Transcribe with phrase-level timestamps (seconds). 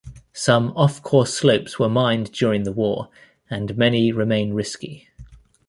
[0.33, 3.09] Some off-course slopes were mined during the war
[3.51, 5.07] and many remain risky.